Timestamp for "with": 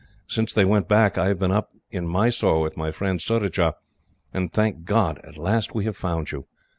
2.63-2.75